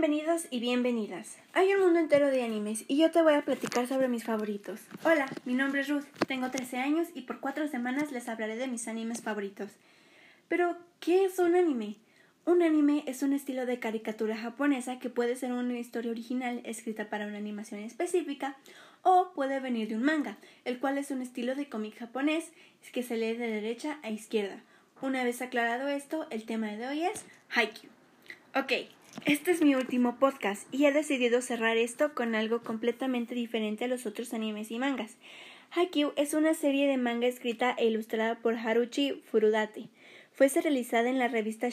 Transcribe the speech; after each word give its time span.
Bienvenidos 0.00 0.46
y 0.52 0.60
bienvenidas. 0.60 1.38
Hay 1.54 1.74
un 1.74 1.80
mundo 1.80 1.98
entero 1.98 2.28
de 2.28 2.44
animes 2.44 2.84
y 2.86 2.98
yo 2.98 3.10
te 3.10 3.20
voy 3.20 3.34
a 3.34 3.44
platicar 3.44 3.88
sobre 3.88 4.06
mis 4.06 4.22
favoritos. 4.22 4.78
Hola, 5.02 5.26
mi 5.44 5.54
nombre 5.54 5.80
es 5.80 5.88
Ruth, 5.88 6.04
tengo 6.28 6.52
13 6.52 6.78
años 6.78 7.08
y 7.16 7.22
por 7.22 7.40
cuatro 7.40 7.66
semanas 7.66 8.12
les 8.12 8.28
hablaré 8.28 8.54
de 8.54 8.68
mis 8.68 8.86
animes 8.86 9.22
favoritos. 9.22 9.72
Pero, 10.46 10.76
¿qué 11.00 11.24
es 11.24 11.40
un 11.40 11.56
anime? 11.56 11.96
Un 12.44 12.62
anime 12.62 13.02
es 13.08 13.24
un 13.24 13.32
estilo 13.32 13.66
de 13.66 13.80
caricatura 13.80 14.36
japonesa 14.36 15.00
que 15.00 15.10
puede 15.10 15.34
ser 15.34 15.50
una 15.50 15.76
historia 15.80 16.12
original 16.12 16.60
escrita 16.64 17.10
para 17.10 17.26
una 17.26 17.38
animación 17.38 17.80
específica 17.80 18.56
o 19.02 19.32
puede 19.34 19.58
venir 19.58 19.88
de 19.88 19.96
un 19.96 20.04
manga, 20.04 20.38
el 20.64 20.78
cual 20.78 20.96
es 20.98 21.10
un 21.10 21.22
estilo 21.22 21.56
de 21.56 21.68
cómic 21.68 21.98
japonés 21.98 22.52
que 22.92 23.02
se 23.02 23.16
lee 23.16 23.34
de 23.34 23.48
derecha 23.48 23.98
a 24.04 24.10
izquierda. 24.10 24.60
Una 25.02 25.24
vez 25.24 25.42
aclarado 25.42 25.88
esto, 25.88 26.28
el 26.30 26.44
tema 26.44 26.68
de 26.68 26.86
hoy 26.86 27.02
es 27.02 27.24
Haikyuu. 27.50 27.90
Ok, 28.54 28.72
este 29.26 29.50
es 29.50 29.62
mi 29.62 29.74
último 29.74 30.18
podcast 30.18 30.72
y 30.72 30.86
he 30.86 30.92
decidido 30.92 31.42
cerrar 31.42 31.76
esto 31.76 32.14
con 32.14 32.34
algo 32.34 32.62
completamente 32.62 33.34
diferente 33.34 33.84
a 33.84 33.88
los 33.88 34.06
otros 34.06 34.32
animes 34.32 34.70
y 34.70 34.78
mangas. 34.78 35.16
Haikyuu 35.70 36.12
es 36.16 36.34
una 36.34 36.54
serie 36.54 36.86
de 36.86 36.96
manga 36.96 37.26
escrita 37.26 37.74
e 37.76 37.86
ilustrada 37.86 38.36
por 38.36 38.56
Haruchi 38.56 39.22
Furudate. 39.30 39.88
Fue 40.32 40.48
realizada 40.48 41.10
en 41.10 41.18
la 41.18 41.28
revista, 41.28 41.68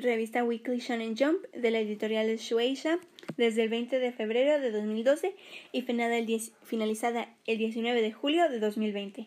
revista 0.00 0.44
Weekly 0.44 0.78
Shonen 0.78 1.16
Jump 1.16 1.44
de 1.52 1.70
la 1.70 1.80
editorial 1.80 2.34
Shueisha 2.36 2.98
desde 3.36 3.64
el 3.64 3.68
20 3.68 3.98
de 3.98 4.12
febrero 4.12 4.60
de 4.60 4.70
2012 4.70 5.34
y 5.72 5.82
finalizada 5.82 7.28
el 7.46 7.58
19 7.58 8.00
de 8.00 8.12
julio 8.12 8.48
de 8.48 8.60
2020. 8.60 9.26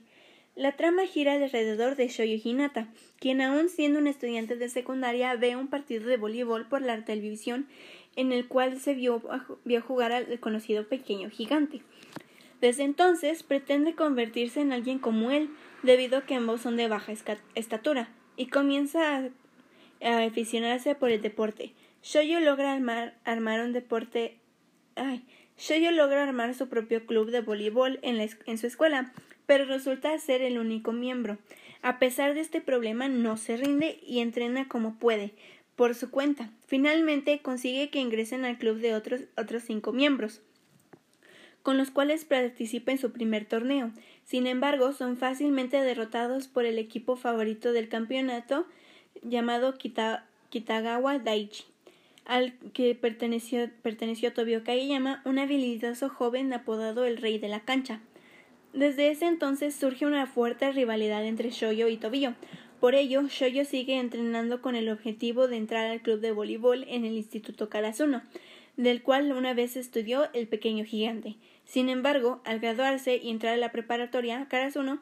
La 0.55 0.73
trama 0.73 1.07
gira 1.07 1.33
alrededor 1.33 1.95
de 1.95 2.07
Shoyo 2.07 2.37
Hinata, 2.43 2.87
quien 3.19 3.41
aún 3.41 3.69
siendo 3.69 3.97
un 3.97 4.05
estudiante 4.05 4.55
de 4.55 4.69
secundaria 4.69 5.35
ve 5.35 5.55
un 5.55 5.67
partido 5.67 6.05
de 6.05 6.17
voleibol 6.17 6.67
por 6.67 6.83
la 6.83 7.03
televisión 7.03 7.67
en 8.15 8.31
el 8.31 8.47
cual 8.47 8.79
se 8.79 8.93
vio, 8.93 9.21
vio 9.65 9.81
jugar 9.81 10.11
al 10.11 10.39
conocido 10.39 10.87
pequeño 10.87 11.31
gigante. 11.31 11.81
Desde 12.61 12.83
entonces 12.83 13.41
pretende 13.41 13.95
convertirse 13.95 14.61
en 14.61 14.71
alguien 14.71 14.99
como 14.99 15.31
él, 15.31 15.49
debido 15.81 16.19
a 16.19 16.25
que 16.25 16.35
ambos 16.35 16.61
son 16.61 16.77
de 16.77 16.87
baja 16.87 17.11
estatura, 17.55 18.09
y 18.37 18.45
comienza 18.45 19.29
a, 20.01 20.25
aficionarse 20.25 20.93
por 20.93 21.09
el 21.09 21.21
deporte. 21.21 21.73
Shoyo 22.03 22.39
logra 22.39 22.73
armar, 22.73 23.17
armar 23.25 23.61
un 23.61 23.73
deporte. 23.73 24.37
Ay, 24.95 25.25
Shoyo 25.57 25.91
logra 25.91 26.23
armar 26.23 26.55
su 26.55 26.67
propio 26.67 27.05
club 27.05 27.29
de 27.29 27.41
voleibol 27.41 27.99
en, 28.01 28.57
su 28.57 28.67
escuela, 28.67 29.13
pero 29.45 29.65
resulta 29.65 30.17
ser 30.17 30.41
el 30.41 30.57
único 30.57 30.91
miembro. 30.91 31.37
A 31.81 31.99
pesar 31.99 32.33
de 32.33 32.41
este 32.41 32.61
problema, 32.61 33.07
no 33.07 33.37
se 33.37 33.57
rinde 33.57 33.99
y 34.05 34.19
entrena 34.19 34.67
como 34.67 34.95
puede, 34.95 35.33
por 35.75 35.95
su 35.95 36.09
cuenta. 36.09 36.49
Finalmente 36.65 37.39
consigue 37.41 37.89
que 37.89 37.99
ingresen 37.99 38.45
al 38.45 38.57
club 38.57 38.77
de 38.79 38.95
otros, 38.95 39.21
otros 39.37 39.63
cinco 39.63 39.91
miembros, 39.91 40.41
con 41.61 41.77
los 41.77 41.91
cuales 41.91 42.25
participa 42.25 42.91
en 42.91 42.97
su 42.97 43.11
primer 43.11 43.45
torneo. 43.45 43.91
Sin 44.25 44.47
embargo, 44.47 44.93
son 44.93 45.17
fácilmente 45.17 45.81
derrotados 45.81 46.47
por 46.47 46.65
el 46.65 46.77
equipo 46.77 47.15
favorito 47.15 47.73
del 47.73 47.89
campeonato, 47.89 48.65
llamado 49.21 49.77
Kitagawa 50.49 51.19
Daichi, 51.19 51.65
al 52.25 52.53
que 52.73 52.95
perteneció, 52.95 53.69
perteneció 53.81 54.33
Tobio 54.33 54.63
Kageyama, 54.63 55.21
un 55.25 55.39
habilidoso 55.39 56.09
joven 56.09 56.53
apodado 56.53 57.05
el 57.05 57.17
Rey 57.17 57.37
de 57.37 57.49
la 57.49 57.61
Cancha. 57.61 58.01
Desde 58.73 59.11
ese 59.11 59.25
entonces 59.25 59.75
surge 59.75 60.05
una 60.05 60.25
fuerte 60.25 60.71
rivalidad 60.71 61.25
entre 61.25 61.51
Shoyo 61.51 61.87
y 61.87 61.97
Tobio. 61.97 62.35
Por 62.79 62.95
ello, 62.95 63.21
Shoyo 63.29 63.65
sigue 63.65 63.99
entrenando 63.99 64.61
con 64.61 64.75
el 64.75 64.89
objetivo 64.89 65.47
de 65.47 65.57
entrar 65.57 65.89
al 65.89 66.01
club 66.01 66.19
de 66.19 66.31
voleibol 66.31 66.83
en 66.89 67.05
el 67.05 67.13
Instituto 67.13 67.69
Karasuno, 67.69 68.23
del 68.75 69.03
cual 69.03 69.31
una 69.31 69.53
vez 69.53 69.77
estudió 69.77 70.27
el 70.33 70.47
pequeño 70.47 70.83
gigante. 70.85 71.35
Sin 71.65 71.87
embargo, 71.87 72.41
al 72.45 72.59
graduarse 72.59 73.17
y 73.17 73.29
entrar 73.29 73.53
a 73.53 73.57
la 73.57 73.71
preparatoria 73.71 74.47
Karasuno, 74.49 74.99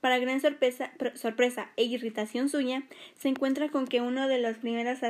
para 0.00 0.18
gran 0.18 0.40
sorpresa, 0.40 0.92
sorpresa 1.14 1.70
e 1.76 1.84
irritación 1.84 2.50
suya, 2.50 2.82
se 3.16 3.28
encuentra 3.28 3.70
con 3.70 3.86
que 3.86 4.02
uno 4.02 4.28
de 4.28 4.38
los 4.38 4.58
primeros 4.58 5.02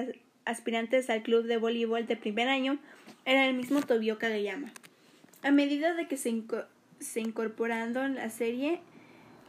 aspirantes 0.44 1.10
al 1.10 1.22
club 1.22 1.46
de 1.46 1.56
voleibol 1.56 2.06
de 2.06 2.16
primer 2.16 2.48
año 2.48 2.78
era 3.24 3.48
el 3.48 3.54
mismo 3.54 3.82
Tobio 3.82 4.18
Kageyama. 4.18 4.72
A 5.42 5.50
medida 5.50 5.94
de 5.94 6.08
que 6.08 6.16
se 6.16 6.30
se 7.00 7.20
incorporando 7.20 8.06
la 8.08 8.30
serie. 8.30 8.80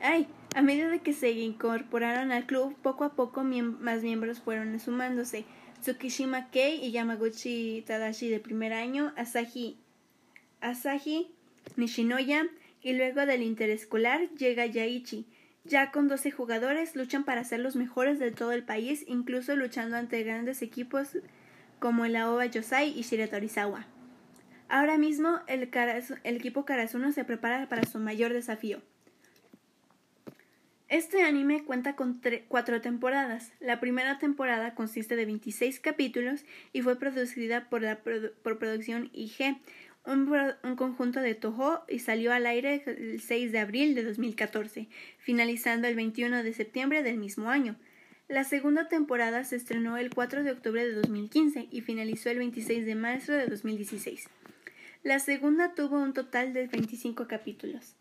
Ay, 0.01 0.28
a 0.56 0.61
medida 0.61 0.89
de 0.89 1.00
que 1.00 1.13
se 1.13 1.31
incorporaron 1.31 2.31
al 2.31 2.45
club, 2.45 2.75
poco 2.81 3.03
a 3.03 3.13
poco 3.13 3.44
más 3.44 4.03
miembros 4.03 4.39
fueron 4.39 4.79
sumándose. 4.79 5.45
Tsukishima 5.81 6.50
Kei 6.51 6.83
y 6.83 6.91
Yamaguchi 6.91 7.83
Tadashi 7.85 8.29
de 8.29 8.39
primer 8.39 8.73
año, 8.73 9.13
Asahi, 9.16 9.77
Asahi 10.62 11.31
Nishinoya 11.75 12.47
y 12.81 12.94
luego 12.94 13.25
del 13.25 13.44
interescolar 13.44 14.29
llega 14.31 14.66
Yaichi. 14.66 15.25
Ya 15.65 15.91
con 15.91 16.07
12 16.07 16.29
jugadores 16.29 16.95
luchan 16.95 17.23
para 17.23 17.43
ser 17.43 17.59
los 17.59 17.75
mejores 17.75 18.19
de 18.19 18.29
todo 18.29 18.51
el 18.51 18.63
país, 18.63 19.03
incluso 19.07 19.55
luchando 19.55 19.97
ante 19.97 20.23
grandes 20.23 20.61
equipos 20.61 21.17
como 21.79 22.05
el 22.05 22.15
Aoba 22.15 22.45
Yosai 22.45 22.97
y 22.97 23.01
Shiratorizawa. 23.01 23.87
Ahora 24.69 24.99
mismo 24.99 25.39
el, 25.47 25.63
equipo 26.23 26.65
Karasuno 26.65 27.11
se 27.11 27.23
prepara 27.23 27.67
para 27.67 27.83
su 27.83 27.99
mayor 27.99 28.31
desafío. 28.31 28.81
Este 30.87 31.23
anime 31.23 31.63
cuenta 31.63 31.95
con 31.95 32.21
cuatro 32.47 32.79
temporadas. 32.79 33.51
La 33.59 33.79
primera 33.79 34.19
temporada 34.19 34.75
consiste 34.75 35.15
de 35.15 35.25
26 35.25 35.79
capítulos 35.79 36.45
y 36.73 36.83
fue 36.83 36.99
producida 36.99 37.69
por 37.69 37.81
la 37.81 37.99
por 38.03 38.59
producción 38.59 39.09
IG, 39.13 39.57
un, 40.05 40.31
un, 40.63 40.75
conjunto 40.75 41.21
de 41.21 41.35
Toho, 41.35 41.83
y 41.88 41.99
salió 41.99 42.33
al 42.33 42.45
aire 42.45 42.83
el 42.85 43.21
6 43.21 43.51
de 43.51 43.59
abril 43.59 43.95
de 43.95 44.03
2014, 44.03 44.88
finalizando 45.17 45.88
el 45.88 45.95
21 45.95 46.43
de 46.43 46.53
septiembre 46.53 47.03
del 47.03 47.17
mismo 47.17 47.49
año. 47.49 47.75
La 48.27 48.44
segunda 48.44 48.88
temporada 48.88 49.44
se 49.44 49.55
estrenó 49.55 49.97
el 49.97 50.09
4 50.09 50.44
de 50.44 50.51
octubre 50.51 50.85
de 50.85 50.94
2015 50.94 51.67
y 51.69 51.81
finalizó 51.81 52.29
el 52.29 52.39
26 52.39 52.85
de 52.85 52.95
marzo 52.95 53.33
de 53.33 53.45
2016. 53.45 54.29
La 55.03 55.19
segunda 55.19 55.75
tuvo 55.75 56.01
un 56.01 56.13
total 56.13 56.51
de 56.51 56.65
25 56.65 57.27
capítulos. 57.27 57.95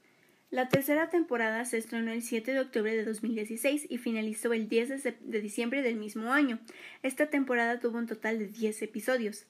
La 0.50 0.69
tercera 0.69 1.10
temporada 1.10 1.64
se 1.64 1.76
estrenó 1.76 2.12
el 2.12 2.22
7 2.22 2.53
de 2.53 2.60
octubre 2.60 2.97
de 2.97 3.04
2016 3.04 3.87
y 3.91 3.98
finalizó 3.98 4.53
el 4.53 4.69
10 4.69 5.03
de, 5.03 5.41
diciembre 5.41 5.82
del 5.82 5.97
mismo 5.97 6.32
año. 6.32 6.60
Esta 7.03 7.26
temporada 7.28 7.81
tuvo 7.81 7.98
un 7.98 8.06
total 8.06 8.38
de 8.38 8.47
10 8.47 8.81
episodios. 8.82 9.47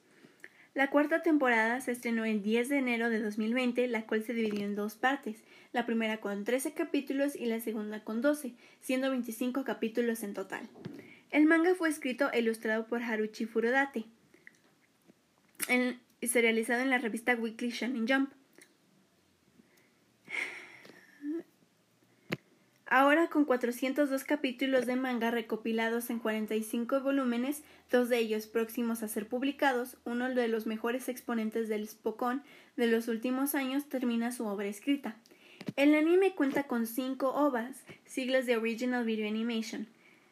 La 0.75 0.89
cuarta 0.89 1.23
temporada 1.23 1.79
se 1.79 1.93
estrenó 1.93 2.25
el 2.25 2.43
10 2.43 2.67
de 2.67 2.77
enero 2.79 3.09
de 3.09 3.21
2020, 3.21 3.87
la 3.87 4.05
cual 4.05 4.23
se 4.23 4.33
dividió 4.33 4.65
en 4.65 4.75
dos 4.75 4.95
partes, 4.95 5.37
la 5.71 5.85
primera 5.85 6.17
con 6.17 6.43
13 6.43 6.73
capítulos 6.73 7.33
y 7.37 7.45
la 7.45 7.61
segunda 7.61 8.03
con 8.03 8.21
12, 8.21 8.51
siendo 8.81 9.09
25 9.09 9.63
capítulos 9.63 10.21
en 10.21 10.33
total. 10.33 10.67
El 11.31 11.45
manga 11.45 11.73
fue 11.75 11.87
escrito 11.87 12.29
e 12.33 12.39
ilustrado 12.39 12.87
por 12.87 13.01
Haruchi 13.01 13.45
Furudate 13.45 14.03
y 16.19 16.27
serializado 16.27 16.81
en 16.81 16.89
la 16.89 16.97
revista 16.97 17.35
Weekly 17.35 17.69
Shonen 17.69 18.05
Jump. 18.05 18.33
Ahora 22.97 23.27
con 23.27 23.43
402 23.43 24.23
capítulos 24.23 24.85
de 24.85 24.95
manga 24.95 25.29
recopilados 25.29 26.09
en 26.09 26.19
45 26.19 27.01
volúmenes, 27.01 27.61
dos 27.91 28.07
de 28.07 28.19
ellos 28.19 28.47
próximos 28.47 29.03
a 29.03 29.09
ser 29.09 29.27
publicados, 29.27 29.97
uno 30.05 30.33
de 30.33 30.47
los 30.47 30.65
mejores 30.65 31.09
exponentes 31.09 31.67
del 31.67 31.89
Spokon 31.89 32.41
de 32.77 32.87
los 32.87 33.09
últimos 33.09 33.53
años 33.53 33.89
termina 33.89 34.31
su 34.31 34.45
obra 34.45 34.67
escrita. 34.67 35.17
El 35.75 35.93
anime 35.93 36.35
cuenta 36.35 36.67
con 36.67 36.87
cinco 36.87 37.33
OVAs, 37.33 37.83
siglas 38.05 38.45
de 38.45 38.55
Original 38.55 39.03
Video 39.03 39.27
Animation. 39.27 39.87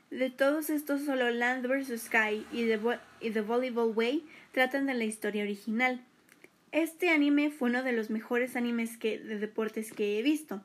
De 0.10 0.30
todos 0.30 0.70
estos, 0.70 1.02
solo 1.02 1.32
Land 1.32 1.68
vs. 1.68 2.04
Sky 2.04 2.46
y 2.54 2.66
The, 3.30 3.42
Volleyball 3.42 3.92
Way 3.94 4.26
tratan 4.54 4.86
de 4.86 4.94
la 4.94 5.04
historia 5.04 5.44
original. 5.44 6.00
Este 6.72 7.10
anime 7.10 7.52
fue 7.52 7.72
uno 7.72 7.84
de 7.84 7.92
los 7.92 8.10
mejores 8.10 8.56
animes 8.56 8.98
de 9.02 9.20
deportes 9.20 9.92
que 9.92 10.18
he 10.18 10.24
visto, 10.24 10.64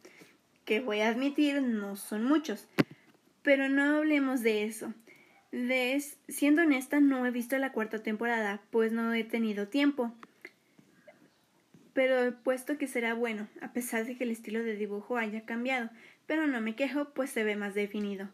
que 0.68 0.80
voy 0.80 1.00
a 1.00 1.08
admitir 1.08 1.62
no 1.62 1.96
son 1.96 2.24
muchos, 2.24 2.68
pero 3.42 3.70
no 3.70 3.96
hablemos 3.96 4.42
de 4.42 4.64
eso. 4.64 4.92
De, 5.50 5.98
siendo 6.28 6.60
honesta, 6.60 7.00
no 7.00 7.24
he 7.24 7.30
visto 7.30 7.56
la 7.56 7.72
cuarta 7.72 8.02
temporada, 8.02 8.60
pues 8.70 8.92
no 8.92 9.14
he 9.14 9.24
tenido 9.24 9.68
tiempo. 9.68 10.12
Pero 11.94 12.22
he 12.22 12.32
puesto 12.32 12.76
que 12.76 12.86
será 12.86 13.14
bueno, 13.14 13.48
a 13.62 13.72
pesar 13.72 14.04
de 14.04 14.18
que 14.18 14.24
el 14.24 14.30
estilo 14.30 14.62
de 14.62 14.76
dibujo 14.76 15.16
haya 15.16 15.46
cambiado, 15.46 15.88
pero 16.26 16.46
no 16.46 16.60
me 16.60 16.76
quejo, 16.76 17.14
pues 17.14 17.30
se 17.30 17.44
ve 17.44 17.56
más 17.56 17.74
definido. 17.74 18.28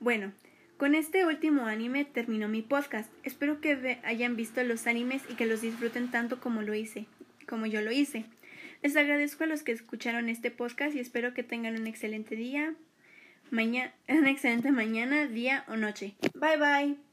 Bueno, 0.00 0.32
con 0.78 0.94
este 0.94 1.26
último 1.26 1.66
anime 1.66 2.06
terminó 2.06 2.48
mi 2.48 2.62
podcast. 2.62 3.12
Espero 3.22 3.60
que 3.60 3.98
hayan 4.02 4.34
visto 4.34 4.64
los 4.64 4.86
animes 4.86 5.24
y 5.28 5.34
que 5.34 5.44
los 5.44 5.60
disfruten 5.60 6.10
tanto 6.10 6.40
como 6.40 6.62
lo 6.62 6.72
hice, 6.72 7.04
como 7.46 7.66
yo 7.66 7.82
lo 7.82 7.92
hice. 7.92 8.24
Les 8.86 8.94
agradezco 8.94 9.42
a 9.42 9.48
los 9.48 9.64
que 9.64 9.72
escucharon 9.72 10.28
este 10.28 10.52
podcast 10.52 10.94
y 10.94 11.00
espero 11.00 11.34
que 11.34 11.42
tengan 11.42 11.74
un 11.74 11.88
excelente 11.88 12.36
día, 12.36 12.76
mañana, 13.50 13.92
una 14.08 14.30
excelente 14.30 14.70
mañana, 14.70 15.26
día 15.26 15.64
o 15.66 15.76
noche. 15.76 16.14
Bye 16.34 16.56
bye. 16.56 17.05